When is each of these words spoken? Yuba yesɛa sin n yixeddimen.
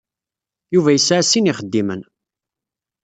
Yuba 0.73 0.89
yesɛa 0.95 1.21
sin 1.23 1.43
n 1.43 1.49
yixeddimen. 1.49 2.01